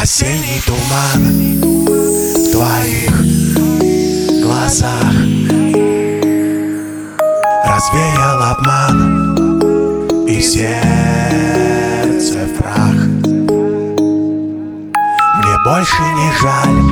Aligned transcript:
Осенний 0.00 0.62
туман 0.64 1.22
в 1.56 2.52
твоих 2.52 3.10
глазах. 4.44 5.12
Развеял 7.66 8.42
обман 8.44 8.96
и 10.28 10.40
сердце 10.40 11.68
в 12.46 12.58
прах. 12.58 12.98
Мне 15.34 15.56
больше 15.64 16.02
не 16.14 16.30
жаль 16.40 16.87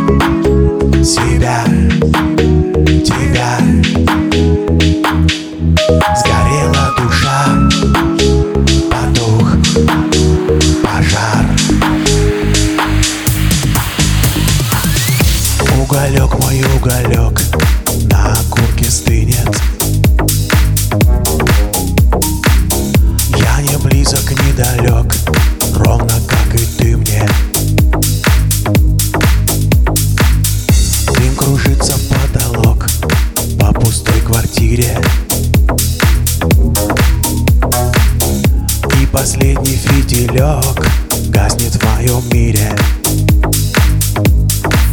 последний 39.26 39.74
фитилек 39.74 40.88
гаснет 41.30 41.74
в 41.74 41.82
моем 41.82 42.22
мире. 42.30 42.70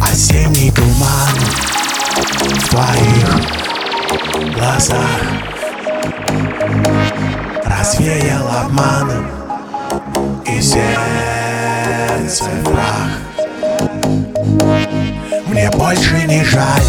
Осенний 0.02 0.72
туман 0.72 1.38
в 2.58 2.68
твоих 2.68 3.28
глазах. 4.56 5.20
Развеял 7.64 8.48
обман 8.48 9.12
и 10.46 10.60
сердце 10.60 12.50
прах 12.64 13.10
Мне 15.46 15.70
больше 15.70 16.24
не 16.26 16.42
жаль 16.42 16.82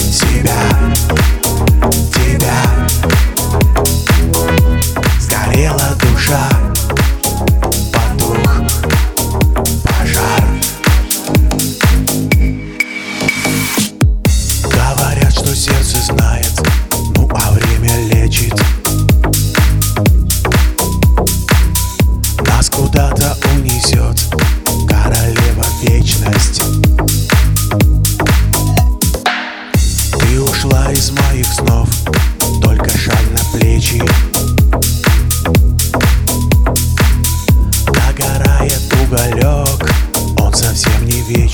себя, 0.00 0.50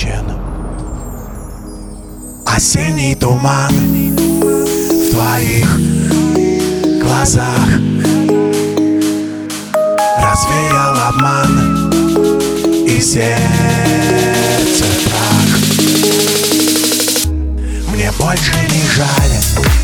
вечен 0.01 0.25
Осенний 2.47 3.15
туман 3.15 3.73
в 4.09 5.11
твоих 5.11 5.69
глазах. 7.03 7.67
Развеял 10.19 10.97
обман 11.09 11.91
и 12.87 13.01
сердце 13.01 14.85
прах. 15.05 15.51
Мне 17.93 18.11
больше 18.19 18.55
не 18.71 18.83
жаль 18.95 19.80